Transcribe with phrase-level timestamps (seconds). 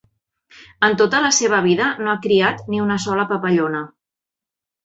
[0.87, 3.87] En tota la seva vida no ha criat ni una sola papallona.